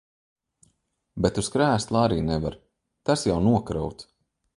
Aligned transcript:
Bet 1.25 1.37
uz 1.41 1.49
krēsla 1.55 2.01
arī 2.05 2.17
nevar, 2.31 2.57
tas 3.11 3.27
jau 3.29 3.37
nokrauts. 3.49 4.09